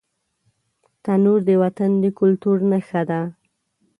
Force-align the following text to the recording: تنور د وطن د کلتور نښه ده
تنور 1.03 1.39
د 1.49 1.49
وطن 1.61 1.91
د 2.03 2.05
کلتور 2.19 2.57
نښه 2.69 3.01
ده 3.09 3.21